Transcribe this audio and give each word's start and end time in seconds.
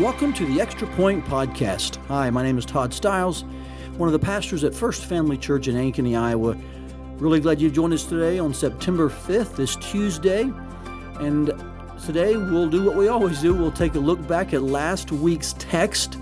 Welcome 0.00 0.34
to 0.34 0.44
the 0.44 0.60
Extra 0.60 0.86
Point 0.88 1.24
Podcast. 1.24 1.96
Hi, 2.08 2.28
my 2.28 2.42
name 2.42 2.58
is 2.58 2.66
Todd 2.66 2.92
Stiles, 2.92 3.44
one 3.96 4.10
of 4.10 4.12
the 4.12 4.18
pastors 4.18 4.62
at 4.62 4.74
First 4.74 5.06
Family 5.06 5.38
Church 5.38 5.68
in 5.68 5.74
Ankeny, 5.74 6.20
Iowa. 6.20 6.54
Really 7.16 7.40
glad 7.40 7.62
you've 7.62 7.72
joined 7.72 7.94
us 7.94 8.04
today 8.04 8.38
on 8.38 8.52
September 8.52 9.08
5th, 9.08 9.56
this 9.56 9.74
Tuesday. 9.76 10.52
And 11.18 11.46
today 12.04 12.36
we'll 12.36 12.68
do 12.68 12.84
what 12.84 12.94
we 12.94 13.08
always 13.08 13.40
do 13.40 13.54
we'll 13.54 13.72
take 13.72 13.94
a 13.94 13.98
look 13.98 14.24
back 14.28 14.52
at 14.52 14.62
last 14.62 15.12
week's 15.12 15.54
text 15.54 16.18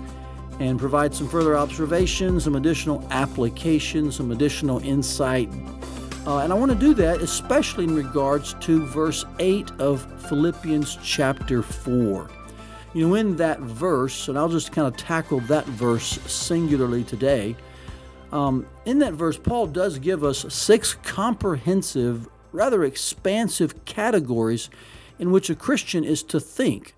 and 0.61 0.79
provide 0.79 1.13
some 1.13 1.27
further 1.27 1.57
observations, 1.57 2.45
some 2.45 2.55
additional 2.55 3.05
applications, 3.11 4.15
some 4.15 4.31
additional 4.31 4.79
insight. 4.85 5.49
Uh, 6.25 6.37
and 6.37 6.53
I 6.53 6.55
want 6.55 6.71
to 6.71 6.77
do 6.77 6.93
that 6.93 7.19
especially 7.19 7.83
in 7.83 7.93
regards 7.93 8.53
to 8.61 8.85
verse 8.85 9.25
8 9.39 9.69
of 9.79 10.01
Philippians 10.29 10.97
chapter 11.03 11.61
4 11.61 12.29
you 12.95 13.05
know, 13.05 13.15
in 13.15 13.35
that 13.35 13.59
verse, 13.59 14.29
and 14.29 14.37
I'll 14.39 14.47
just 14.47 14.71
kind 14.71 14.87
of 14.87 14.95
tackle 14.95 15.41
that 15.41 15.65
verse 15.65 16.17
singularly 16.31 17.03
today. 17.03 17.57
Um, 18.31 18.65
in 18.85 18.99
that 18.99 19.13
verse, 19.13 19.37
Paul 19.37 19.67
does 19.67 19.99
give 19.99 20.23
us 20.23 20.45
six 20.53 20.93
comprehensive, 21.03 22.29
rather 22.53 22.85
expansive 22.85 23.83
categories 23.83 24.69
in 25.19 25.31
which 25.31 25.49
a 25.49 25.55
Christian 25.55 26.05
is 26.05 26.23
to 26.23 26.39
think. 26.39 26.95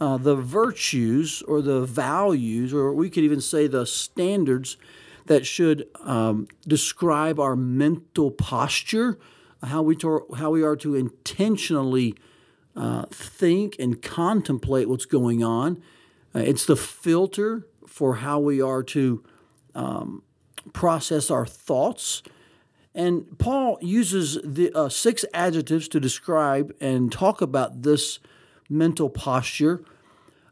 Uh, 0.00 0.16
the 0.16 0.36
virtues 0.36 1.42
or 1.42 1.60
the 1.60 1.80
values, 1.80 2.72
or 2.72 2.94
we 2.94 3.10
could 3.10 3.24
even 3.24 3.40
say 3.40 3.66
the 3.66 3.86
standards 3.86 4.76
that 5.26 5.44
should 5.44 5.88
um, 6.04 6.46
describe 6.68 7.40
our 7.40 7.56
mental 7.56 8.30
posture, 8.30 9.18
how 9.64 9.82
we, 9.82 9.96
to, 9.96 10.26
how 10.36 10.50
we 10.50 10.62
are 10.62 10.76
to 10.76 10.94
intentionally 10.94 12.14
uh, 12.76 13.06
think 13.06 13.76
and 13.78 14.00
contemplate 14.00 14.88
what's 14.88 15.06
going 15.06 15.42
on. 15.42 15.82
Uh, 16.34 16.40
it's 16.40 16.66
the 16.66 16.76
filter 16.76 17.66
for 17.86 18.16
how 18.16 18.38
we 18.38 18.62
are 18.62 18.82
to 18.82 19.24
um, 19.74 20.22
process 20.72 21.30
our 21.30 21.46
thoughts. 21.46 22.22
And 22.94 23.38
Paul 23.38 23.78
uses 23.80 24.38
the 24.44 24.72
uh, 24.74 24.88
six 24.88 25.24
adjectives 25.32 25.88
to 25.88 26.00
describe 26.00 26.74
and 26.80 27.10
talk 27.10 27.40
about 27.40 27.82
this 27.82 28.18
mental 28.68 29.08
posture. 29.08 29.84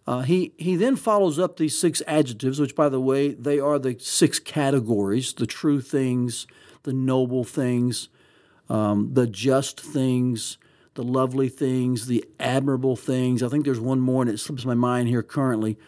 Uh, 0.07 0.23
he, 0.23 0.53
he 0.57 0.75
then 0.77 0.97
follows 0.97 1.39
up 1.39 1.57
these 1.57 1.79
six 1.79 2.01
adjectives, 2.07 2.59
which, 2.59 2.75
by 2.75 2.89
the 2.89 3.01
way, 3.01 3.35
they 3.35 3.61
are 3.61 3.79
the 3.79 3.97
six 3.99 4.39
categories 4.39 5.33
the 5.35 5.47
true 5.47 5.81
things, 5.81 6.47
the 6.85 6.93
noble 6.93 7.45
things, 7.45 8.09
um, 8.69 9.11
the 9.13 9.27
just 9.27 9.81
things, 9.81 10.59
the 10.99 11.05
lovely 11.05 11.49
things, 11.49 12.09
the 12.09 12.25
admirable 12.41 12.97
things. 12.97 13.41
I 13.41 13.49
think 13.49 13.65
there's 13.65 13.79
one 13.79 14.01
more, 14.01 14.23
and 14.23 14.31
it 14.31 14.39
slips 14.39 14.65
my 14.65 14.75
mind 14.75 15.07
here 15.07 15.23
currently. 15.23 15.79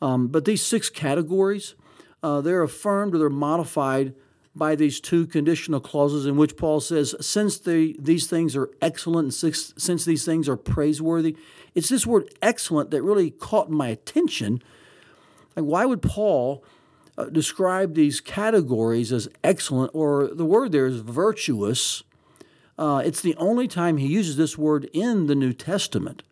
Um, 0.00 0.28
but 0.28 0.44
these 0.44 0.62
six 0.62 0.88
categories, 0.88 1.74
uh, 2.22 2.40
they're 2.40 2.62
affirmed 2.62 3.16
or 3.16 3.18
they're 3.18 3.28
modified 3.28 4.14
by 4.54 4.76
these 4.76 5.00
two 5.00 5.26
conditional 5.26 5.80
clauses 5.80 6.24
in 6.24 6.36
which 6.36 6.56
Paul 6.56 6.78
says, 6.78 7.16
since 7.20 7.58
the, 7.58 7.96
these 7.98 8.28
things 8.28 8.54
are 8.54 8.70
excellent 8.80 9.24
and 9.24 9.34
six, 9.34 9.74
since 9.76 10.04
these 10.04 10.24
things 10.24 10.48
are 10.48 10.56
praiseworthy, 10.56 11.36
it's 11.74 11.88
this 11.88 12.06
word 12.06 12.32
excellent 12.40 12.92
that 12.92 13.02
really 13.02 13.32
caught 13.32 13.70
my 13.70 13.88
attention. 13.88 14.62
Like, 15.56 15.64
why 15.64 15.84
would 15.84 16.00
Paul 16.00 16.62
uh, 17.18 17.24
describe 17.24 17.94
these 17.94 18.20
categories 18.20 19.12
as 19.12 19.28
excellent, 19.42 19.90
or 19.94 20.28
the 20.28 20.46
word 20.46 20.70
there 20.70 20.86
is 20.86 21.00
virtuous? 21.00 22.04
Uh, 22.78 23.02
it's 23.04 23.20
the 23.20 23.36
only 23.36 23.68
time 23.68 23.96
he 23.96 24.06
uses 24.06 24.36
this 24.36 24.58
word 24.58 24.88
in 24.92 25.26
the 25.26 25.34
New 25.34 25.52
Testament. 25.52 26.22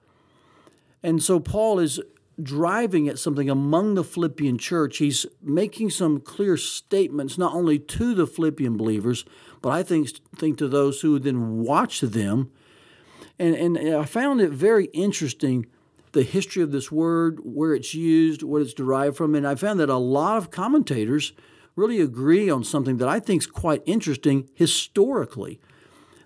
And 1.03 1.23
so 1.23 1.41
Paul 1.41 1.79
is 1.79 2.01
driving 2.43 3.09
at 3.09 3.19
something 3.19 3.51
among 3.51 3.95
the 3.95 4.05
Philippian 4.05 4.59
church. 4.59 4.99
He's 4.99 5.27
making 5.43 5.91
some 5.91 6.21
clear 6.21 6.57
statements, 6.57 7.39
not 7.39 7.55
only 7.55 7.79
to 7.79 8.15
the 8.15 8.27
Philippian 8.27 8.77
believers, 8.77 9.25
but 9.61 9.71
I 9.71 9.83
think, 9.83 10.11
think 10.37 10.59
to 10.59 10.69
those 10.69 11.03
who 11.03 11.19
then 11.19 11.59
watch 11.59 12.01
them. 12.01 12.51
And, 13.39 13.55
and 13.55 13.97
I 13.97 14.05
found 14.05 14.41
it 14.41 14.51
very 14.51 14.87
interesting 14.87 15.67
the 16.13 16.23
history 16.23 16.63
of 16.63 16.73
this 16.73 16.93
word, 16.93 17.41
where 17.43 17.75
it's 17.75 17.95
used, 17.95 18.43
what 18.43 18.63
it's 18.63 18.75
derived 18.75 19.17
from. 19.17 19.35
And 19.35 19.47
I 19.47 19.55
found 19.55 19.81
that 19.81 19.89
a 19.89 19.97
lot 19.97 20.37
of 20.37 20.51
commentators 20.51 21.33
really 21.75 22.01
agree 22.01 22.51
on 22.51 22.65
something 22.65 22.99
that 22.99 23.09
I 23.09 23.19
think 23.19 23.43
is 23.43 23.47
quite 23.47 23.83
interesting 23.87 24.49
historically 24.55 25.59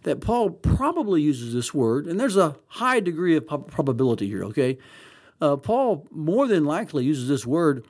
that 0.07 0.21
Paul 0.21 0.51
probably 0.51 1.21
uses 1.21 1.53
this 1.53 1.75
word, 1.75 2.07
and 2.07 2.19
there's 2.21 2.37
a 2.37 2.55
high 2.69 3.01
degree 3.01 3.35
of 3.35 3.45
probability 3.45 4.29
here, 4.29 4.45
okay? 4.45 4.79
Uh, 5.41 5.57
Paul 5.57 6.07
more 6.13 6.47
than 6.47 6.65
likely 6.65 7.05
uses 7.05 7.29
this 7.29 7.45
word 7.45 7.85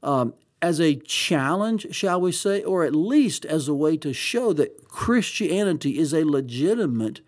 um, 0.00 0.32
as 0.62 0.80
a 0.80 0.94
challenge, 0.94 1.92
shall 1.92 2.20
we 2.20 2.30
say, 2.30 2.62
or 2.62 2.84
at 2.84 2.94
least 2.94 3.44
as 3.44 3.66
a 3.66 3.74
way 3.74 3.96
to 3.96 4.12
show 4.12 4.52
that 4.52 4.86
Christianity 4.86 5.98
is 5.98 6.14
a 6.14 6.22
legitimate 6.22 7.20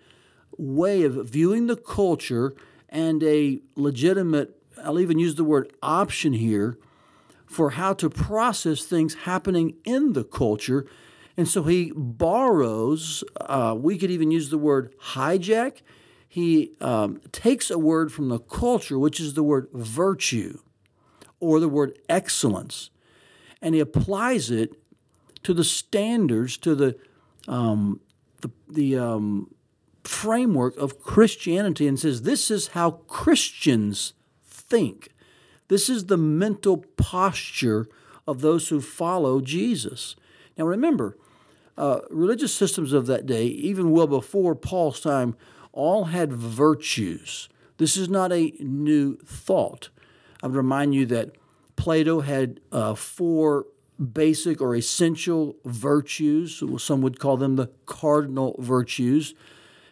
way 0.56 1.03
of 1.03 1.28
viewing 1.28 1.66
the 1.66 1.77
culture 1.77 2.54
and 2.88 3.25
a 3.25 3.60
legitimate, 3.75 4.56
I'll 4.84 5.00
even 5.00 5.19
use 5.19 5.34
the 5.34 5.43
word 5.43 5.72
option 5.82 6.32
here, 6.32 6.78
for 7.44 7.71
how 7.71 7.93
to 7.94 8.09
process 8.09 8.84
things 8.84 9.15
happening 9.15 9.75
in 9.84 10.12
the 10.12 10.22
culture 10.22 10.87
and 11.38 11.47
so 11.47 11.62
he 11.62 11.93
borrows, 11.94 13.22
uh, 13.41 13.72
we 13.78 13.97
could 13.97 14.10
even 14.10 14.32
use 14.32 14.50
the 14.50 14.59
word 14.59 14.93
hijack. 15.12 15.82
He 16.28 16.72
um, 16.81 17.21
takes 17.31 17.71
a 17.71 17.78
word 17.78 18.12
from 18.12 18.28
the 18.28 18.41
culture, 18.41 18.99
which 18.99 19.21
is 19.21 19.34
the 19.34 19.44
word 19.44 19.69
virtue 19.72 20.59
or 21.38 21.60
the 21.60 21.69
word 21.69 21.97
excellence, 22.09 22.91
and 23.62 23.77
he 23.77 23.81
applies 23.81 24.50
it 24.50 24.72
to 25.44 25.54
the 25.54 25.62
standards, 25.62 26.56
to 26.56 26.75
the, 26.75 26.97
um, 27.47 28.00
the, 28.41 28.50
the 28.69 28.98
um, 28.98 29.54
framework 30.03 30.77
of 30.77 31.00
Christianity, 31.00 31.87
and 31.87 32.00
says 32.00 32.22
this 32.22 32.50
is 32.50 32.69
how 32.69 32.91
Christians 32.91 34.12
think. 34.44 35.10
This 35.69 35.88
is 35.88 36.06
the 36.06 36.16
mental 36.16 36.84
posture 36.97 37.87
of 38.27 38.41
those 38.41 38.71
who 38.71 38.81
follow 38.81 39.41
Jesus. 39.41 40.16
Now 40.56 40.65
remember, 40.65 41.16
uh, 41.78 42.00
religious 42.11 42.53
systems 42.53 42.93
of 42.93 43.06
that 43.06 43.25
day, 43.25 43.47
even 43.47 43.93
well 43.93 44.09
before 44.09 44.55
Paul's 44.55 45.00
time, 45.00 45.37
all 45.72 46.06
had 46.06 46.33
virtues. 46.33 47.49
This 47.77 47.97
is 47.97 48.09
not 48.09 48.33
a 48.33 48.53
new 48.59 49.16
thought. 49.19 49.89
I 50.43 50.49
would 50.49 50.56
remind 50.56 50.94
you 50.94 51.06
that 51.06 51.37
Plato 51.77 52.21
had 52.21 52.61
uh, 52.72 52.94
four 52.97 53.66
basic 54.12 54.61
or 54.61 54.75
essential 54.75 55.56
virtues. 55.65 56.62
Some 56.78 57.00
would 57.03 57.21
call 57.21 57.37
them 57.37 57.55
the 57.55 57.71
cardinal 57.87 58.56
virtues. 58.59 59.34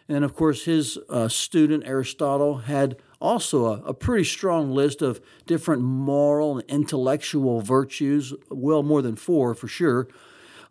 And 0.09 0.25
of 0.25 0.35
course, 0.35 0.65
his 0.65 0.97
uh, 1.09 1.29
student 1.29 1.85
Aristotle 1.85 2.59
had 2.59 2.97
also 3.19 3.65
a, 3.65 3.81
a, 3.83 3.93
pretty 3.93 4.23
strong 4.23 4.71
list 4.71 5.01
of 5.01 5.19
different 5.45 5.81
moral 5.81 6.59
and 6.59 6.69
intellectual 6.69 7.61
virtues, 7.61 8.33
well, 8.49 8.83
more 8.83 9.01
than 9.01 9.15
four 9.15 9.55
for 9.55 9.67
sure. 9.67 10.07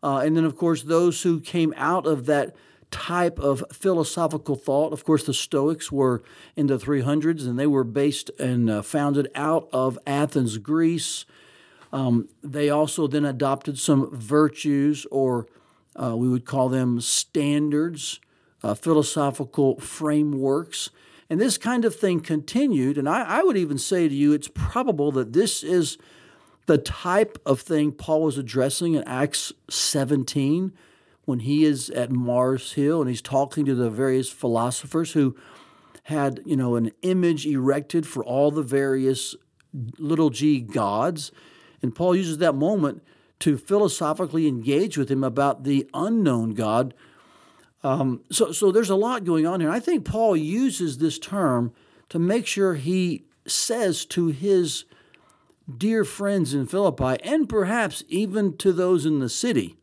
Uh, 0.02 0.18
and 0.18 0.36
then, 0.36 0.44
of 0.44 0.56
course, 0.56 0.82
those 0.82 1.22
who 1.22 1.40
came 1.40 1.74
out 1.76 2.06
of 2.06 2.26
that 2.26 2.54
type 2.90 3.38
of 3.38 3.64
philosophical 3.72 4.54
thought. 4.54 4.92
Of 4.92 5.04
course, 5.04 5.24
the 5.24 5.34
Stoics 5.34 5.90
were 5.90 6.22
in 6.54 6.66
the 6.66 6.78
300s 6.78 7.46
and 7.46 7.58
they 7.58 7.66
were 7.66 7.84
based 7.84 8.30
and 8.38 8.70
uh, 8.70 8.82
founded 8.82 9.28
out 9.34 9.68
of 9.72 9.98
Athens, 10.06 10.58
Greece. 10.58 11.24
Um, 11.92 12.28
they 12.42 12.70
also 12.70 13.06
then 13.06 13.24
adopted 13.24 13.78
some 13.78 14.14
virtues, 14.14 15.06
or 15.10 15.46
uh, 16.00 16.16
we 16.16 16.28
would 16.28 16.44
call 16.44 16.68
them 16.68 17.00
standards, 17.00 18.20
uh, 18.62 18.74
philosophical 18.74 19.78
frameworks. 19.78 20.90
And 21.28 21.40
this 21.40 21.58
kind 21.58 21.84
of 21.84 21.94
thing 21.94 22.20
continued. 22.20 22.98
And 22.98 23.08
I, 23.08 23.22
I 23.22 23.42
would 23.42 23.56
even 23.56 23.78
say 23.78 24.08
to 24.08 24.14
you, 24.14 24.32
it's 24.32 24.48
probable 24.48 25.10
that 25.12 25.32
this 25.32 25.62
is 25.62 25.98
the 26.66 26.78
type 26.78 27.38
of 27.46 27.60
thing 27.60 27.92
Paul 27.92 28.22
was 28.22 28.38
addressing 28.38 28.94
in 28.94 29.04
Acts 29.04 29.52
17 29.70 30.72
when 31.24 31.40
he 31.40 31.64
is 31.64 31.90
at 31.90 32.10
Mars 32.10 32.72
Hill 32.72 33.00
and 33.00 33.08
he's 33.08 33.22
talking 33.22 33.64
to 33.66 33.74
the 33.74 33.90
various 33.90 34.30
philosophers 34.30 35.12
who 35.12 35.36
had, 36.04 36.40
you 36.44 36.56
know, 36.56 36.76
an 36.76 36.92
image 37.02 37.46
erected 37.46 38.06
for 38.06 38.24
all 38.24 38.50
the 38.50 38.62
various 38.62 39.34
little 39.98 40.30
g 40.30 40.60
gods. 40.60 41.32
And 41.82 41.94
Paul 41.94 42.16
uses 42.16 42.38
that 42.38 42.54
moment 42.54 43.02
to 43.40 43.58
philosophically 43.58 44.46
engage 44.46 44.96
with 44.96 45.10
him 45.10 45.22
about 45.22 45.64
the 45.64 45.88
unknown 45.92 46.50
God. 46.50 46.94
Um, 47.82 48.22
so, 48.30 48.52
so 48.52 48.72
there's 48.72 48.90
a 48.90 48.96
lot 48.96 49.24
going 49.24 49.46
on 49.46 49.60
here. 49.60 49.70
I 49.70 49.80
think 49.80 50.04
Paul 50.04 50.36
uses 50.36 50.98
this 50.98 51.18
term 51.18 51.72
to 52.08 52.18
make 52.18 52.46
sure 52.46 52.74
he 52.74 53.24
says 53.46 54.04
to 54.06 54.28
his 54.28 54.84
dear 55.74 56.04
friends 56.04 56.54
in 56.54 56.66
Philippi, 56.66 57.22
and 57.22 57.48
perhaps 57.48 58.04
even 58.08 58.56
to 58.58 58.72
those 58.72 59.06
in 59.06 59.18
the 59.18 59.28
city. 59.28 59.76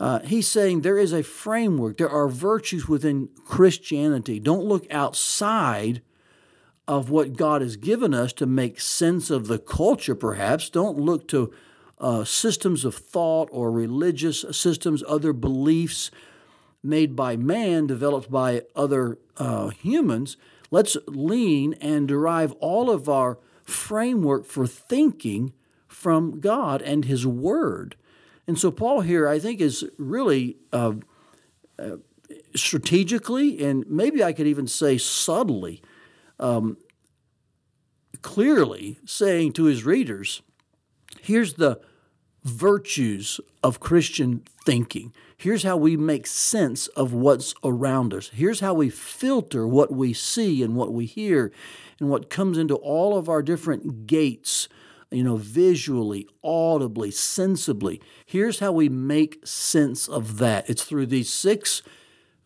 Uh, 0.00 0.20
he's 0.20 0.48
saying 0.48 0.80
there 0.80 0.98
is 0.98 1.12
a 1.12 1.22
framework, 1.22 1.98
there 1.98 2.10
are 2.10 2.28
virtues 2.28 2.88
within 2.88 3.28
Christianity. 3.44 4.40
Don't 4.40 4.64
look 4.64 4.86
outside 4.90 6.02
of 6.86 7.10
what 7.10 7.36
God 7.36 7.62
has 7.62 7.76
given 7.76 8.12
us 8.12 8.32
to 8.34 8.46
make 8.46 8.80
sense 8.80 9.30
of 9.30 9.46
the 9.46 9.58
culture, 9.58 10.14
perhaps. 10.14 10.68
Don't 10.68 10.98
look 10.98 11.28
to 11.28 11.52
uh, 11.98 12.24
systems 12.24 12.84
of 12.84 12.94
thought 12.94 13.48
or 13.52 13.70
religious 13.70 14.44
systems, 14.50 15.02
other 15.08 15.32
beliefs 15.32 16.10
made 16.82 17.16
by 17.16 17.36
man, 17.36 17.86
developed 17.86 18.30
by 18.30 18.62
other 18.76 19.18
uh, 19.38 19.68
humans. 19.68 20.36
Let's 20.70 20.96
lean 21.06 21.74
and 21.80 22.06
derive 22.06 22.52
all 22.60 22.90
of 22.90 23.08
our 23.08 23.38
framework 23.64 24.46
for 24.46 24.66
thinking 24.66 25.52
from 25.88 26.40
God 26.40 26.82
and 26.82 27.04
His 27.04 27.26
Word. 27.26 27.96
And 28.46 28.58
so, 28.58 28.70
Paul 28.70 29.00
here, 29.00 29.26
I 29.26 29.38
think, 29.38 29.60
is 29.60 29.84
really 29.98 30.56
uh, 30.72 30.94
uh, 31.78 31.96
strategically 32.54 33.64
and 33.64 33.84
maybe 33.88 34.22
I 34.22 34.32
could 34.32 34.46
even 34.46 34.66
say 34.66 34.98
subtly, 34.98 35.82
um, 36.38 36.76
clearly 38.22 38.98
saying 39.04 39.52
to 39.52 39.64
his 39.64 39.84
readers, 39.84 40.42
here's 41.20 41.54
the 41.54 41.80
virtues 42.44 43.40
of 43.62 43.80
Christian 43.80 44.42
thinking. 44.64 45.12
Here's 45.36 45.62
how 45.62 45.76
we 45.76 45.96
make 45.96 46.26
sense 46.26 46.86
of 46.88 47.12
what's 47.12 47.54
around 47.64 48.14
us. 48.14 48.30
Here's 48.32 48.60
how 48.60 48.74
we 48.74 48.90
filter 48.90 49.66
what 49.66 49.92
we 49.92 50.12
see 50.12 50.62
and 50.62 50.76
what 50.76 50.92
we 50.92 51.06
hear 51.06 51.52
and 51.98 52.08
what 52.08 52.30
comes 52.30 52.58
into 52.58 52.76
all 52.76 53.16
of 53.16 53.28
our 53.28 53.42
different 53.42 54.06
gates, 54.06 54.68
you 55.10 55.24
know, 55.24 55.36
visually, 55.36 56.28
audibly, 56.42 57.10
sensibly. 57.10 58.00
Here's 58.26 58.58
how 58.60 58.72
we 58.72 58.88
make 58.88 59.46
sense 59.46 60.08
of 60.08 60.38
that. 60.38 60.68
It's 60.68 60.84
through 60.84 61.06
these 61.06 61.32
six 61.32 61.82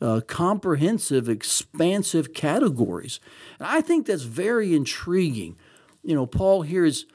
uh, 0.00 0.20
comprehensive, 0.26 1.28
expansive 1.28 2.32
categories. 2.32 3.18
And 3.58 3.66
I 3.66 3.80
think 3.80 4.06
that's 4.06 4.22
very 4.22 4.74
intriguing. 4.74 5.56
You 6.02 6.14
know, 6.14 6.26
Paul 6.26 6.62
here 6.62 6.84
is 6.84 7.06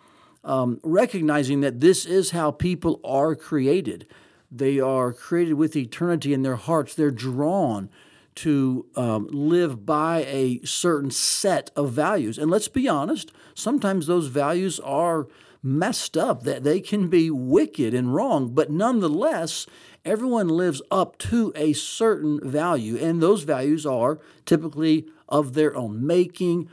um, 0.43 0.79
recognizing 0.83 1.61
that 1.61 1.79
this 1.79 2.05
is 2.05 2.31
how 2.31 2.51
people 2.51 2.99
are 3.03 3.35
created. 3.35 4.07
They 4.51 4.79
are 4.79 5.13
created 5.13 5.53
with 5.53 5.75
eternity 5.75 6.33
in 6.33 6.43
their 6.43 6.57
hearts. 6.57 6.93
They're 6.93 7.11
drawn 7.11 7.89
to 8.35 8.85
um, 8.95 9.27
live 9.31 9.85
by 9.85 10.25
a 10.27 10.59
certain 10.63 11.11
set 11.11 11.71
of 11.75 11.91
values. 11.91 12.37
And 12.37 12.49
let's 12.49 12.67
be 12.67 12.87
honest, 12.87 13.31
sometimes 13.53 14.07
those 14.07 14.27
values 14.27 14.79
are 14.79 15.27
messed 15.61 16.17
up, 16.17 16.43
that 16.43 16.63
they 16.63 16.81
can 16.81 17.07
be 17.07 17.31
wicked 17.31 17.93
and 17.93 18.13
wrong, 18.13 18.53
but 18.53 18.69
nonetheless, 18.69 19.65
everyone 20.03 20.49
lives 20.49 20.81
up 20.91 21.17
to 21.17 21.53
a 21.55 21.71
certain 21.71 22.37
value, 22.43 22.97
and 22.97 23.21
those 23.21 23.43
values 23.43 23.85
are 23.85 24.19
typically 24.45 25.07
of 25.29 25.53
their 25.53 25.73
own 25.75 26.05
making. 26.05 26.69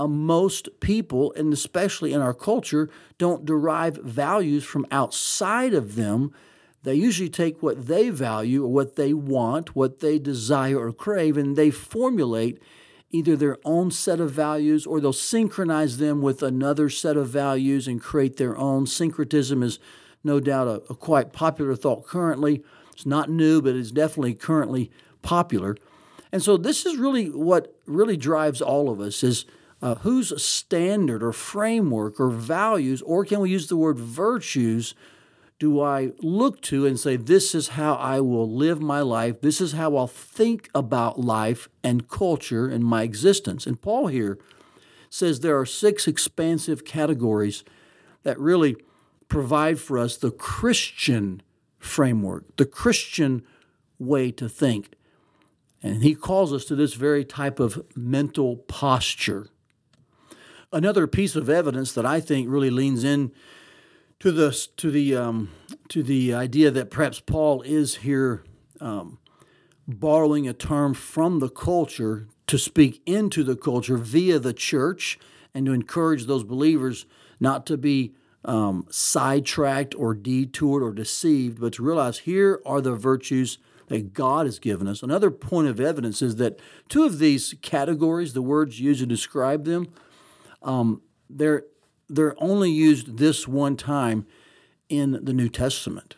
Uh, 0.00 0.08
most 0.08 0.70
people, 0.80 1.30
and 1.34 1.52
especially 1.52 2.14
in 2.14 2.22
our 2.22 2.32
culture, 2.32 2.88
don't 3.18 3.44
derive 3.44 3.96
values 3.96 4.64
from 4.64 4.86
outside 4.90 5.74
of 5.74 5.94
them. 5.94 6.32
They 6.84 6.94
usually 6.94 7.28
take 7.28 7.62
what 7.62 7.86
they 7.86 8.08
value 8.08 8.64
or 8.64 8.72
what 8.72 8.96
they 8.96 9.12
want, 9.12 9.76
what 9.76 10.00
they 10.00 10.18
desire 10.18 10.78
or 10.78 10.90
crave, 10.94 11.36
and 11.36 11.54
they 11.54 11.70
formulate 11.70 12.62
either 13.10 13.36
their 13.36 13.58
own 13.62 13.90
set 13.90 14.20
of 14.20 14.30
values 14.30 14.86
or 14.86 15.00
they'll 15.00 15.12
synchronize 15.12 15.98
them 15.98 16.22
with 16.22 16.42
another 16.42 16.88
set 16.88 17.18
of 17.18 17.28
values 17.28 17.86
and 17.86 18.00
create 18.00 18.38
their 18.38 18.56
own. 18.56 18.86
Syncretism 18.86 19.62
is 19.62 19.78
no 20.24 20.40
doubt 20.40 20.66
a, 20.66 20.82
a 20.90 20.94
quite 20.94 21.34
popular 21.34 21.76
thought 21.76 22.06
currently. 22.06 22.62
It's 22.94 23.04
not 23.04 23.28
new, 23.28 23.60
but 23.60 23.74
it's 23.74 23.90
definitely 23.90 24.32
currently 24.32 24.90
popular. 25.20 25.76
And 26.32 26.42
so 26.42 26.56
this 26.56 26.86
is 26.86 26.96
really 26.96 27.26
what 27.26 27.76
really 27.84 28.16
drives 28.16 28.62
all 28.62 28.88
of 28.88 28.98
us 28.98 29.22
is 29.22 29.44
uh, 29.82 29.96
whose 29.96 30.42
standard 30.42 31.22
or 31.22 31.32
framework 31.32 32.20
or 32.20 32.30
values, 32.30 33.02
or 33.02 33.24
can 33.24 33.40
we 33.40 33.50
use 33.50 33.68
the 33.68 33.76
word 33.76 33.98
virtues, 33.98 34.94
do 35.58 35.80
I 35.80 36.12
look 36.20 36.62
to 36.62 36.86
and 36.86 36.98
say, 36.98 37.16
this 37.16 37.54
is 37.54 37.68
how 37.68 37.94
I 37.94 38.20
will 38.20 38.50
live 38.50 38.80
my 38.80 39.00
life, 39.00 39.40
this 39.40 39.60
is 39.60 39.72
how 39.72 39.96
I'll 39.96 40.06
think 40.06 40.70
about 40.74 41.20
life 41.20 41.68
and 41.84 42.08
culture 42.08 42.66
and 42.66 42.84
my 42.84 43.02
existence? 43.02 43.66
And 43.66 43.80
Paul 43.80 44.08
here 44.08 44.38
says 45.10 45.40
there 45.40 45.58
are 45.58 45.66
six 45.66 46.06
expansive 46.06 46.84
categories 46.84 47.64
that 48.22 48.38
really 48.38 48.76
provide 49.28 49.78
for 49.78 49.98
us 49.98 50.16
the 50.16 50.30
Christian 50.30 51.42
framework, 51.78 52.56
the 52.56 52.66
Christian 52.66 53.42
way 53.98 54.30
to 54.32 54.48
think. 54.48 54.94
And 55.82 56.02
he 56.02 56.14
calls 56.14 56.52
us 56.52 56.64
to 56.66 56.74
this 56.74 56.94
very 56.94 57.24
type 57.24 57.58
of 57.58 57.82
mental 57.96 58.56
posture. 58.56 59.48
Another 60.72 61.06
piece 61.08 61.34
of 61.34 61.50
evidence 61.50 61.92
that 61.92 62.06
I 62.06 62.20
think 62.20 62.48
really 62.48 62.70
leans 62.70 63.02
in 63.02 63.32
to 64.20 64.30
the 64.30 64.52
to 64.76 64.90
the 64.90 65.16
um, 65.16 65.50
to 65.88 66.02
the 66.02 66.32
idea 66.32 66.70
that 66.70 66.90
perhaps 66.90 67.18
Paul 67.18 67.62
is 67.62 67.96
here 67.96 68.44
um, 68.80 69.18
borrowing 69.88 70.46
a 70.46 70.52
term 70.52 70.94
from 70.94 71.40
the 71.40 71.48
culture 71.48 72.28
to 72.46 72.58
speak 72.58 73.02
into 73.04 73.42
the 73.42 73.56
culture 73.56 73.96
via 73.96 74.38
the 74.38 74.52
church 74.52 75.18
and 75.54 75.66
to 75.66 75.72
encourage 75.72 76.26
those 76.26 76.44
believers 76.44 77.06
not 77.40 77.66
to 77.66 77.76
be 77.76 78.14
um, 78.44 78.86
sidetracked 78.90 79.94
or 79.96 80.14
detoured 80.14 80.82
or 80.82 80.92
deceived, 80.92 81.60
but 81.60 81.72
to 81.74 81.82
realize 81.82 82.18
here 82.20 82.60
are 82.64 82.80
the 82.80 82.94
virtues 82.94 83.58
that 83.88 84.14
God 84.14 84.46
has 84.46 84.60
given 84.60 84.86
us. 84.86 85.02
Another 85.02 85.32
point 85.32 85.66
of 85.66 85.80
evidence 85.80 86.22
is 86.22 86.36
that 86.36 86.60
two 86.88 87.04
of 87.04 87.18
these 87.18 87.54
categories, 87.60 88.34
the 88.34 88.42
words 88.42 88.80
used 88.80 89.00
to 89.00 89.06
describe 89.06 89.64
them, 89.64 89.88
um, 90.62 91.02
they're 91.28 91.64
they're 92.08 92.34
only 92.42 92.70
used 92.70 93.18
this 93.18 93.46
one 93.46 93.76
time 93.76 94.26
in 94.88 95.20
the 95.22 95.32
New 95.32 95.48
Testament. 95.48 96.16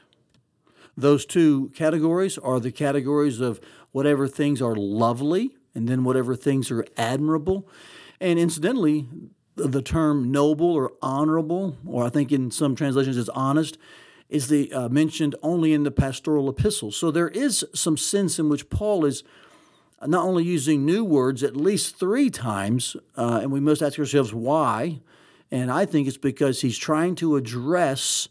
Those 0.96 1.26
two 1.26 1.70
categories 1.74 2.38
are 2.38 2.58
the 2.58 2.72
categories 2.72 3.40
of 3.40 3.60
whatever 3.92 4.26
things 4.26 4.62
are 4.62 4.74
lovely 4.74 5.54
and 5.74 5.88
then 5.88 6.04
whatever 6.04 6.34
things 6.34 6.70
are 6.70 6.86
admirable. 6.96 7.68
And 8.20 8.38
incidentally, 8.38 9.08
the 9.54 9.82
term 9.82 10.30
noble 10.30 10.72
or 10.72 10.92
honorable, 11.02 11.76
or 11.86 12.04
I 12.04 12.08
think 12.08 12.32
in 12.32 12.50
some 12.50 12.74
translations 12.74 13.16
it's 13.18 13.28
honest, 13.30 13.78
is 14.28 14.48
the 14.48 14.72
uh, 14.72 14.88
mentioned 14.88 15.34
only 15.42 15.74
in 15.74 15.82
the 15.82 15.90
pastoral 15.90 16.48
epistles. 16.48 16.96
So 16.96 17.10
there 17.10 17.28
is 17.28 17.64
some 17.74 17.98
sense 17.98 18.38
in 18.38 18.48
which 18.48 18.70
Paul 18.70 19.04
is 19.04 19.24
not 20.06 20.24
only 20.24 20.44
using 20.44 20.84
new 20.84 21.04
words 21.04 21.42
at 21.42 21.56
least 21.56 21.96
three 21.96 22.30
times, 22.30 22.96
uh, 23.16 23.40
and 23.42 23.52
we 23.52 23.60
must 23.60 23.82
ask 23.82 23.98
ourselves 23.98 24.34
why. 24.34 25.00
And 25.50 25.70
I 25.70 25.84
think 25.84 26.08
it's 26.08 26.16
because 26.16 26.62
he's 26.62 26.78
trying 26.78 27.14
to 27.16 27.36
address 27.36 28.28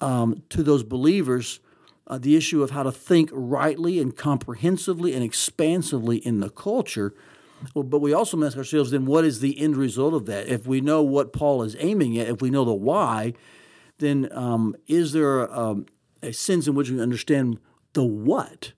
um, 0.00 0.42
to 0.50 0.62
those 0.62 0.82
believers 0.82 1.60
uh, 2.06 2.18
the 2.18 2.36
issue 2.36 2.62
of 2.62 2.70
how 2.70 2.82
to 2.82 2.92
think 2.92 3.30
rightly 3.32 4.00
and 4.00 4.16
comprehensively 4.16 5.14
and 5.14 5.22
expansively 5.22 6.18
in 6.18 6.40
the 6.40 6.50
culture 6.50 7.14
well, 7.74 7.82
but 7.82 8.00
we 8.00 8.12
also 8.12 8.36
must 8.36 8.54
ask 8.54 8.58
ourselves 8.58 8.90
then 8.90 9.06
what 9.06 9.24
is 9.24 9.40
the 9.40 9.58
end 9.58 9.76
result 9.76 10.14
of 10.14 10.26
that? 10.26 10.48
If 10.48 10.66
we 10.66 10.80
know 10.80 11.02
what 11.02 11.32
Paul 11.32 11.62
is 11.62 11.76
aiming 11.78 12.18
at, 12.18 12.28
if 12.28 12.40
we 12.40 12.50
know 12.50 12.64
the 12.64 12.72
why, 12.72 13.34
then 13.98 14.28
um, 14.32 14.76
is 14.86 15.12
there 15.12 15.52
um, 15.52 15.86
a, 16.22 16.32
sense 16.32 16.66
in 16.66 16.74
which 16.74 16.90
we 16.90 17.00
understand 17.00 17.58
the 17.94 18.04
what? 18.04 18.72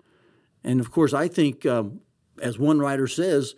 And 0.65 0.81
of 0.81 0.91
course, 0.91 1.13
I 1.13 1.29
think, 1.29 1.67
um, 1.67 2.01
as 2.41 2.59
one 2.59 2.79
writer 2.79 3.07
says, 3.07 3.55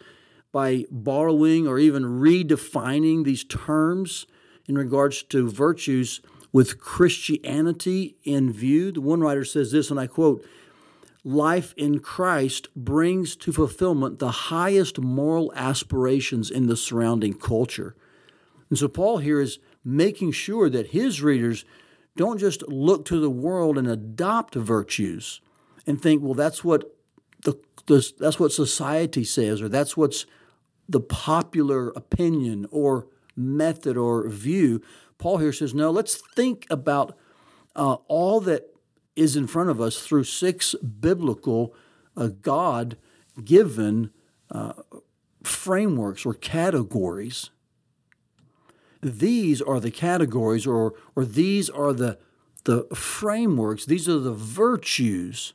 by 0.52 0.84
borrowing 0.90 1.66
or 1.66 1.78
even 1.78 2.02
redefining 2.02 3.24
these 3.24 3.44
terms 3.44 4.26
in 4.66 4.76
regards 4.76 5.22
to 5.24 5.48
virtues 5.48 6.20
with 6.52 6.78
Christianity 6.78 8.16
in 8.24 8.52
view, 8.52 8.92
the 8.92 9.00
one 9.00 9.20
writer 9.20 9.44
says 9.44 9.72
this, 9.72 9.90
and 9.90 9.98
I 9.98 10.06
quote, 10.06 10.46
life 11.24 11.72
in 11.76 12.00
Christ 12.00 12.68
brings 12.76 13.36
to 13.36 13.52
fulfillment 13.52 14.18
the 14.18 14.30
highest 14.30 14.98
moral 14.98 15.52
aspirations 15.54 16.50
in 16.50 16.66
the 16.66 16.76
surrounding 16.76 17.34
culture. 17.34 17.96
And 18.68 18.78
so 18.78 18.88
Paul 18.88 19.18
here 19.18 19.40
is 19.40 19.58
making 19.84 20.32
sure 20.32 20.68
that 20.68 20.88
his 20.88 21.22
readers 21.22 21.64
don't 22.16 22.38
just 22.38 22.66
look 22.68 23.04
to 23.06 23.20
the 23.20 23.30
world 23.30 23.78
and 23.78 23.88
adopt 23.88 24.54
virtues 24.54 25.40
and 25.86 26.00
think, 26.00 26.22
well, 26.22 26.34
that's 26.34 26.62
what 26.62 26.94
that's 27.86 28.38
what 28.38 28.52
society 28.52 29.24
says, 29.24 29.60
or 29.60 29.68
that's 29.68 29.96
what's 29.96 30.26
the 30.88 31.00
popular 31.00 31.90
opinion 31.90 32.66
or 32.70 33.08
method 33.36 33.96
or 33.96 34.28
view. 34.28 34.82
Paul 35.18 35.38
here 35.38 35.52
says, 35.52 35.74
no, 35.74 35.90
let's 35.90 36.16
think 36.34 36.66
about 36.70 37.16
uh, 37.74 37.94
all 38.08 38.40
that 38.40 38.74
is 39.16 39.36
in 39.36 39.46
front 39.46 39.70
of 39.70 39.80
us 39.80 40.00
through 40.00 40.24
six 40.24 40.74
biblical, 40.74 41.74
uh, 42.16 42.28
God 42.40 42.96
given 43.44 44.10
uh, 44.50 44.72
frameworks 45.42 46.26
or 46.26 46.34
categories. 46.34 47.50
These 49.02 49.60
are 49.60 49.80
the 49.80 49.90
categories, 49.90 50.66
or, 50.66 50.94
or 51.16 51.24
these 51.24 51.68
are 51.68 51.92
the, 51.92 52.18
the 52.64 52.84
frameworks, 52.94 53.84
these 53.84 54.08
are 54.08 54.18
the 54.18 54.32
virtues 54.32 55.54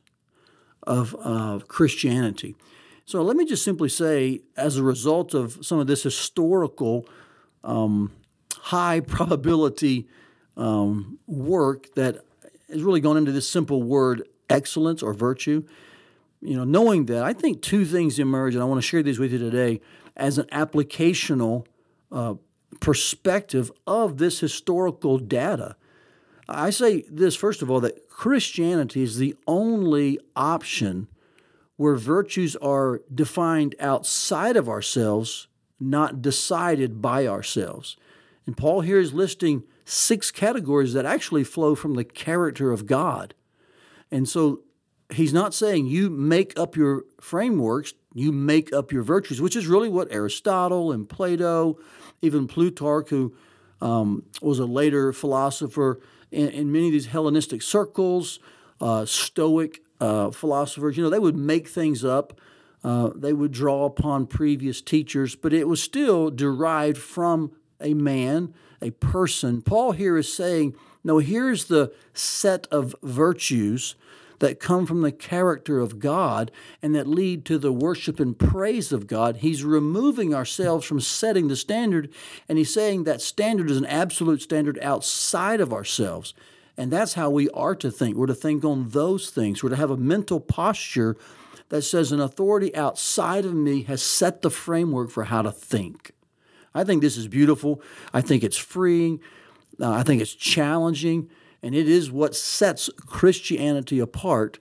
of 0.88 1.16
uh, 1.22 1.60
Christianity. 1.68 2.56
So 3.06 3.22
let 3.22 3.36
me 3.36 3.46
just 3.46 3.64
simply 3.64 3.90
say, 3.90 4.42
as 4.56 4.78
a 4.78 4.84
result 4.84 5.34
of 5.34 5.64
some 5.66 5.80
of 5.80 5.88
this 5.88 6.04
historical, 6.04 7.08
um, 7.64 8.12
high 8.56 9.00
probability 9.08 10.08
um, 10.56 11.20
work 11.28 11.94
that 11.96 12.24
has 12.70 12.82
really 12.82 13.02
gone 13.02 13.18
into 13.18 13.32
this 13.32 13.48
simple 13.48 13.84
word 13.84 14.24
excellence 14.50 15.04
or 15.04 15.14
virtue, 15.14 15.64
you 16.42 16.56
know, 16.56 16.64
knowing 16.64 17.06
that, 17.06 17.24
I 17.24 17.34
think 17.34 17.62
two 17.62 17.86
things 17.86 18.18
emerge, 18.18 18.56
and 18.56 18.64
I 18.64 18.66
want 18.66 18.80
to 18.80 18.88
share 18.88 19.04
these 19.04 19.20
with 19.20 19.32
you 19.32 19.40
today 19.40 19.82
as 20.16 20.38
an 20.38 20.46
applicational 20.52 21.66
uh, 22.12 22.36
perspective 22.80 23.72
of 23.86 24.18
this 24.18 24.40
historical 24.40 25.18
data. 25.18 25.76
I 26.50 26.70
say 26.70 27.04
this, 27.10 27.36
first 27.36 27.62
of 27.62 27.70
all, 27.70 27.80
that 27.82 28.10
Christianity 28.10 29.04
is 29.04 29.18
the 29.18 29.36
only 29.48 30.20
option 30.36 31.08
where 31.76 31.96
virtues 31.96 32.56
are 32.58 33.02
defined 33.14 33.76
outside 33.80 34.56
of 34.56 34.68
ourselves, 34.68 35.48
not 35.80 36.22
decided 36.22 37.02
by 37.02 37.28
ourselves. 37.28 37.98
And 38.46 38.58
Paul 38.58 38.82
here 38.82 39.00
is 39.00 39.14
listing 39.14 39.64
six 39.86 40.32
categories 40.32 40.94
that 40.94 41.06
actually 41.06 41.44
flow 41.44 41.76
from 41.76 41.94
the 41.94 42.04
character 42.04 42.72
of 42.72 42.86
God. 42.86 43.34
And 44.10 44.28
so 44.28 44.62
he's 45.12 45.34
not 45.34 45.54
saying 45.54 45.86
you 45.86 46.10
make 46.10 46.58
up 46.58 46.76
your 46.76 47.04
frameworks, 47.22 47.94
you 48.14 48.32
make 48.32 48.74
up 48.74 48.92
your 48.92 49.04
virtues, 49.04 49.42
which 49.42 49.56
is 49.56 49.68
really 49.68 49.90
what 49.90 50.12
Aristotle 50.12 50.92
and 50.92 51.08
Plato, 51.08 51.78
even 52.22 52.48
Plutarch, 52.48 53.10
who 53.10 53.36
um, 53.82 54.24
was 54.42 54.60
a 54.60 54.66
later 54.66 55.14
philosopher 55.14 56.00
in, 56.32 56.50
in, 56.50 56.72
many 56.72 56.88
of 56.88 56.94
these 56.94 57.08
Hellenistic 57.08 57.62
circles, 57.62 58.40
uh, 58.82 59.06
Stoic 59.06 59.82
uh, 60.00 60.32
philosophers, 60.32 60.98
you 60.98 61.04
know, 61.04 61.10
they 61.10 61.20
would 61.20 61.38
make 61.38 61.68
things 61.68 62.04
up. 62.04 62.40
Uh, 62.84 63.10
they 63.16 63.34
would 63.34 63.52
draw 63.52 63.86
upon 63.86 64.28
previous 64.28 64.82
teachers, 64.82 65.36
but 65.36 65.52
it 65.54 65.68
was 65.68 65.82
still 65.82 66.30
derived 66.30 66.98
from 66.98 67.52
a 67.82 67.94
man, 67.94 68.54
a 68.82 68.92
person. 68.92 69.62
Paul 69.62 69.94
here 69.94 70.18
is 70.18 70.32
saying, 70.32 70.76
no, 71.04 71.18
here's 71.18 71.66
the 71.66 71.94
set 72.14 72.68
of 72.72 72.96
virtues 73.02 73.96
that 74.40 74.60
come 74.60 74.86
from 74.86 75.02
the 75.02 75.12
character 75.12 75.80
of 75.80 76.00
God 76.00 76.52
and 76.82 76.94
that 76.96 77.08
lead 77.08 77.46
to 77.46 77.58
the 77.58 77.72
worship 77.72 78.20
and 78.20 78.38
praise 78.38 78.92
of 78.92 79.08
God. 79.08 79.38
He's 79.38 79.64
removing 79.64 80.34
ourselves 80.34 80.86
from 80.86 81.00
setting 81.00 81.48
the 81.48 81.56
standard, 81.56 82.12
and 82.48 82.58
he's 82.58 82.74
saying 82.74 83.04
that 83.06 83.22
standard 83.22 83.72
is 83.72 83.78
an 83.78 83.86
absolute 83.86 84.42
standard 84.42 84.80
outside 84.82 85.60
of 85.60 85.74
ourselves. 85.74 86.34
And 86.78 86.92
that's 86.92 87.16
how 87.16 87.30
we 87.30 87.50
are 87.50 87.76
to 87.76 87.90
think. 87.90 88.16
We're 88.16 88.28
to 88.28 88.36
think 88.36 88.64
on 88.64 88.90
those 88.90 89.32
things. 89.32 89.64
We're 89.64 89.70
to 89.70 89.76
have 89.76 89.90
a 89.90 89.98
mental 89.98 90.40
posture 90.40 91.18
that 91.70 91.82
says 91.82 92.12
an 92.12 92.22
authority 92.22 92.74
outside 92.76 93.46
of 93.46 93.54
me 93.54 93.84
has 93.84 94.02
set 94.02 94.42
the 94.42 94.52
framework 94.52 95.10
for 95.10 95.26
how 95.26 95.42
to 95.42 95.52
think. 95.52 96.12
I 96.74 96.84
think 96.84 97.02
this 97.02 97.18
is 97.18 97.28
beautiful. 97.28 97.82
I 98.14 98.22
think 98.22 98.44
it's 98.44 98.58
freeing. 98.58 99.20
Uh, 99.82 99.92
I 99.92 100.04
think 100.04 100.22
it's 100.22 100.34
challenging 100.34 101.30
and 101.62 101.76
it 101.76 101.88
is 101.88 102.12
what 102.12 102.36
sets 102.36 102.90
Christianity 103.06 104.00
apart. 104.00 104.60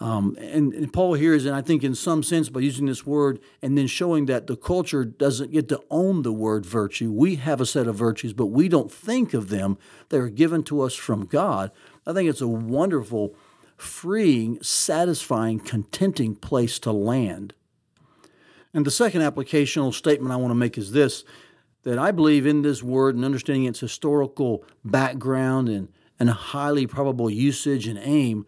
Um, 0.00 0.36
and, 0.40 0.74
and, 0.74 0.92
Paul 0.92 1.14
here 1.14 1.34
is, 1.34 1.46
and 1.46 1.54
I 1.54 1.62
think 1.62 1.84
in 1.84 1.94
some 1.94 2.24
sense, 2.24 2.48
by 2.48 2.60
using 2.60 2.86
this 2.86 3.06
word 3.06 3.38
and 3.62 3.78
then 3.78 3.86
showing 3.86 4.26
that 4.26 4.48
the 4.48 4.56
culture 4.56 5.04
doesn't 5.04 5.52
get 5.52 5.68
to 5.68 5.80
own 5.88 6.22
the 6.22 6.32
word 6.32 6.66
virtue. 6.66 7.12
We 7.12 7.36
have 7.36 7.60
a 7.60 7.66
set 7.66 7.86
of 7.86 7.94
virtues, 7.94 8.32
but 8.32 8.46
we 8.46 8.68
don't 8.68 8.90
think 8.90 9.34
of 9.34 9.50
them. 9.50 9.78
They 10.08 10.18
are 10.18 10.28
given 10.28 10.64
to 10.64 10.80
us 10.80 10.94
from 10.94 11.26
God. 11.26 11.70
I 12.06 12.12
think 12.12 12.28
it's 12.28 12.40
a 12.40 12.48
wonderful, 12.48 13.36
freeing, 13.76 14.60
satisfying, 14.62 15.60
contenting 15.60 16.34
place 16.34 16.80
to 16.80 16.90
land. 16.90 17.54
And 18.74 18.84
the 18.84 18.90
second 18.90 19.20
applicational 19.20 19.94
statement 19.94 20.32
I 20.32 20.36
want 20.36 20.50
to 20.50 20.56
make 20.56 20.76
is 20.76 20.90
this 20.90 21.24
that 21.84 21.98
I 21.98 22.10
believe 22.10 22.46
in 22.46 22.62
this 22.62 22.82
word 22.82 23.14
and 23.14 23.24
understanding 23.24 23.64
its 23.64 23.78
historical 23.78 24.64
background 24.84 25.68
and 25.68 25.88
and 26.18 26.30
highly 26.30 26.86
probable 26.86 27.28
usage 27.30 27.86
and 27.86 27.98
aim, 28.02 28.46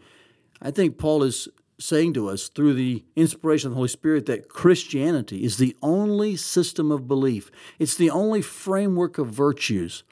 I 0.60 0.70
think 0.70 0.98
Paul 0.98 1.22
is 1.22 1.48
saying 1.78 2.14
to 2.14 2.28
us 2.28 2.48
through 2.48 2.74
the 2.74 3.04
inspiration 3.16 3.68
of 3.68 3.72
the 3.72 3.76
Holy 3.76 3.88
Spirit 3.88 4.26
that 4.26 4.48
Christianity 4.48 5.44
is 5.44 5.58
the 5.58 5.76
only 5.82 6.36
system 6.36 6.90
of 6.90 7.06
belief, 7.06 7.50
it's 7.78 7.96
the 7.96 8.10
only 8.10 8.40
framework 8.40 9.18
of 9.18 9.28
virtues 9.28 10.02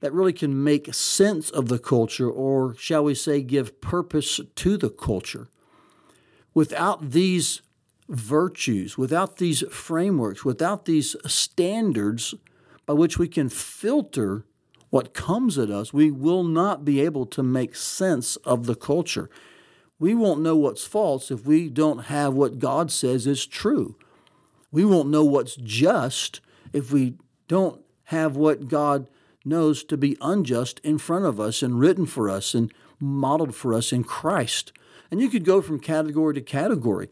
that 0.00 0.12
really 0.12 0.32
can 0.32 0.62
make 0.62 0.94
sense 0.94 1.50
of 1.50 1.68
the 1.68 1.78
culture, 1.78 2.30
or 2.30 2.74
shall 2.76 3.04
we 3.04 3.14
say, 3.14 3.42
give 3.42 3.80
purpose 3.80 4.40
to 4.54 4.76
the 4.76 4.90
culture. 4.90 5.48
Without 6.54 7.10
these 7.10 7.62
virtues, 8.08 8.96
without 8.96 9.36
these 9.36 9.62
frameworks, 9.70 10.44
without 10.44 10.84
these 10.84 11.16
standards 11.26 12.34
by 12.86 12.94
which 12.94 13.18
we 13.18 13.28
can 13.28 13.48
filter 13.48 14.44
what 14.90 15.14
comes 15.14 15.58
at 15.58 15.70
us, 15.70 15.92
we 15.92 16.10
will 16.10 16.44
not 16.44 16.84
be 16.84 17.00
able 17.00 17.26
to 17.26 17.42
make 17.42 17.76
sense 17.76 18.36
of 18.36 18.66
the 18.66 18.74
culture. 18.74 19.28
We 19.98 20.14
won't 20.14 20.40
know 20.40 20.56
what's 20.56 20.84
false 20.84 21.30
if 21.30 21.44
we 21.44 21.68
don't 21.68 22.04
have 22.04 22.34
what 22.34 22.58
God 22.58 22.90
says 22.90 23.26
is 23.26 23.46
true. 23.46 23.96
We 24.70 24.84
won't 24.84 25.08
know 25.08 25.24
what's 25.24 25.56
just 25.56 26.40
if 26.72 26.92
we 26.92 27.14
don't 27.48 27.82
have 28.04 28.36
what 28.36 28.68
God 28.68 29.08
knows 29.44 29.82
to 29.84 29.96
be 29.96 30.16
unjust 30.20 30.80
in 30.80 30.98
front 30.98 31.24
of 31.24 31.40
us 31.40 31.62
and 31.62 31.80
written 31.80 32.06
for 32.06 32.28
us 32.30 32.54
and 32.54 32.72
modeled 33.00 33.54
for 33.54 33.74
us 33.74 33.92
in 33.92 34.04
Christ. 34.04 34.72
And 35.10 35.20
you 35.20 35.28
could 35.28 35.44
go 35.44 35.62
from 35.62 35.80
category 35.80 36.34
to 36.34 36.40
category 36.40 37.08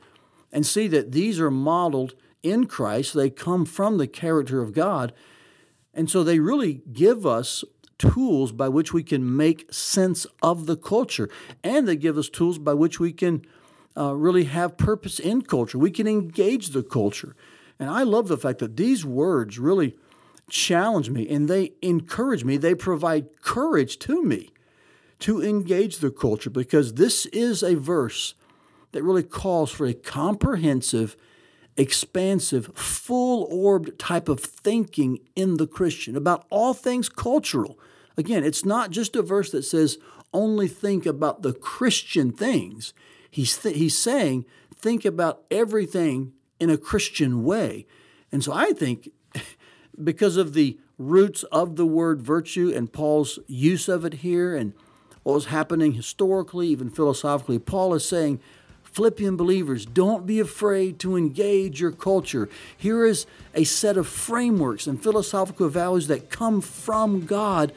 and 0.53 0.67
see 0.67 0.87
that 0.89 1.13
these 1.13 1.41
are 1.41 1.51
modeled 1.51 2.15
in 2.43 2.67
Christ. 2.67 3.15
They 3.15 3.31
come 3.31 3.65
from 3.65 3.99
the 3.99 4.07
character 4.07 4.61
of 4.61 4.73
God. 4.73 5.13
And 5.97 6.11
so 6.11 6.23
they 6.23 6.39
really 6.39 6.83
give 6.93 7.27
us 7.27 7.65
tools 7.99 8.53
by 8.53 8.69
which 8.69 8.93
we 8.93 9.03
can 9.03 9.37
make 9.37 9.73
sense 9.73 10.27
of 10.43 10.67
the 10.67 10.77
culture. 10.77 11.31
And 11.65 11.89
they 11.89 11.97
give 11.97 12.19
us 12.19 12.29
tools 12.29 12.59
by 12.59 12.75
which 12.75 13.01
we 13.01 13.13
can 13.13 13.43
uh, 13.97 14.15
really 14.15 14.45
have 14.45 14.77
purpose 14.77 15.19
in 15.19 15.41
culture. 15.41 15.79
We 15.79 15.91
can 15.91 16.07
engage 16.07 16.69
the 16.69 16.83
culture. 16.83 17.35
And 17.79 17.89
I 17.89 18.03
love 18.03 18.29
the 18.29 18.37
fact 18.37 18.59
that 18.59 18.77
these 18.77 19.07
words 19.07 19.59
really 19.59 19.97
challenge 20.51 21.09
me 21.09 21.27
and 21.29 21.49
they 21.49 21.73
encourage 21.81 22.45
me. 22.45 22.59
They 22.59 22.75
provide 22.75 23.41
courage 23.41 23.99
to 24.01 24.23
me 24.23 24.51
to 25.21 25.43
engage 25.43 25.99
the 25.99 26.11
culture 26.11 26.51
because 26.51 26.95
this 26.95 27.25
is 27.27 27.63
a 27.63 27.75
verse 27.75 28.35
that 28.93 29.03
really 29.03 29.23
calls 29.23 29.71
for 29.71 29.87
a 29.87 29.95
comprehensive 29.95 31.17
expansive, 31.77 32.71
full 32.75 33.47
orbed 33.51 33.99
type 33.99 34.29
of 34.29 34.41
thinking 34.41 35.21
in 35.35 35.57
the 35.57 35.67
Christian 35.67 36.17
about 36.17 36.47
all 36.51 36.75
things 36.75 37.09
cultural. 37.09 37.79
Again, 38.17 38.45
it's 38.45 38.65
not 38.65 38.91
just 38.91 39.17
a 39.17 39.23
verse 39.23 39.51
that 39.51 39.65
says 39.65 39.99
only 40.33 40.69
think 40.69 41.07
about 41.07 41.43
the 41.43 41.53
Christian 41.53 42.33
things. 42.33 42.95
He's, 43.31 43.57
th- 43.57 43.77
he's 43.77 43.97
saying 43.97 44.47
think 44.75 45.05
about 45.05 45.43
everything 45.51 46.33
in 46.59 46.71
a 46.71 46.79
Christian 46.79 47.45
way. 47.45 47.87
And 48.33 48.43
so 48.43 48.53
I 48.53 48.73
think 48.73 49.11
because 50.03 50.37
of 50.37 50.55
the 50.55 50.79
roots 50.99 51.43
of 51.45 51.77
the 51.77 51.87
word 51.87 52.23
virtue 52.23 52.73
and 52.75 52.93
Paul's 52.93 53.39
use 53.47 53.89
of 53.89 54.05
it 54.05 54.15
here 54.15 54.57
and 54.57 54.73
what 55.23 55.35
was 55.35 55.47
happening 55.47 55.93
historically, 55.93 56.69
even 56.69 56.89
philosophically, 56.89 57.59
Paul 57.59 57.95
is 57.95 58.07
saying 58.07 58.41
Philippian 58.97 59.37
believers, 59.37 59.85
don't 59.85 60.25
be 60.25 60.41
afraid 60.41 60.99
to 61.01 61.19
engage 61.19 61.83
your 61.83 61.93
culture. 61.93 62.49
Here 62.79 63.05
is 63.05 63.27
a 63.55 63.65
set 63.65 63.99
of 63.99 64.09
frameworks 64.09 64.87
and 64.87 65.03
philosophical 65.03 65.69
values 65.69 66.07
that 66.07 66.31
come 66.31 66.63
from 66.63 67.27
God, 67.27 67.75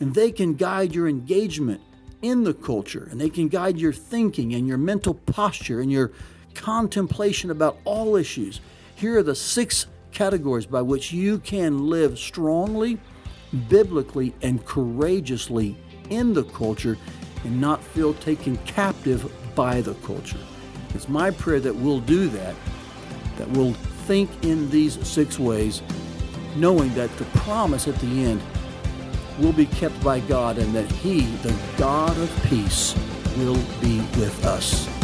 and 0.00 0.16
they 0.16 0.32
can 0.32 0.54
guide 0.54 0.96
your 0.96 1.06
engagement 1.06 1.80
in 2.22 2.42
the 2.42 2.54
culture, 2.54 3.06
and 3.08 3.20
they 3.20 3.30
can 3.30 3.46
guide 3.46 3.78
your 3.78 3.92
thinking 3.92 4.52
and 4.52 4.66
your 4.66 4.78
mental 4.78 5.14
posture 5.14 5.80
and 5.80 5.92
your 5.92 6.10
contemplation 6.56 7.52
about 7.52 7.78
all 7.84 8.16
issues. 8.16 8.60
Here 8.96 9.16
are 9.18 9.22
the 9.22 9.36
six 9.36 9.86
categories 10.10 10.66
by 10.66 10.82
which 10.82 11.12
you 11.12 11.38
can 11.38 11.86
live 11.88 12.18
strongly, 12.18 12.98
biblically, 13.68 14.34
and 14.42 14.64
courageously 14.64 15.76
in 16.10 16.34
the 16.34 16.42
culture 16.42 16.98
and 17.44 17.60
not 17.60 17.80
feel 17.80 18.12
taken 18.14 18.56
captive 18.66 19.32
by 19.58 19.80
the 19.80 19.94
culture. 20.06 20.38
It's 20.94 21.08
my 21.08 21.32
prayer 21.32 21.58
that 21.58 21.74
we'll 21.74 21.98
do 21.98 22.28
that, 22.28 22.54
that 23.38 23.48
we'll 23.48 23.72
think 24.06 24.30
in 24.44 24.70
these 24.70 25.04
six 25.04 25.36
ways, 25.36 25.82
knowing 26.54 26.94
that 26.94 27.10
the 27.18 27.24
promise 27.40 27.88
at 27.88 27.96
the 27.96 28.24
end 28.24 28.40
will 29.40 29.52
be 29.52 29.66
kept 29.66 30.00
by 30.04 30.20
God 30.20 30.58
and 30.58 30.72
that 30.76 30.88
He, 30.92 31.22
the 31.42 31.56
God 31.76 32.16
of 32.18 32.30
peace, 32.48 32.94
will 33.36 33.60
be 33.80 33.98
with 34.16 34.44
us. 34.44 34.97